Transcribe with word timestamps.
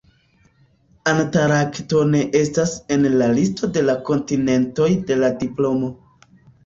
Antarkto 1.11 1.99
ne 2.13 2.21
estas 2.41 2.73
en 2.95 3.05
la 3.23 3.27
listo 3.41 3.69
de 3.77 3.97
kontinentoj 4.09 4.89
de 5.11 5.19
la 5.25 5.31
diplomo. 5.45 5.93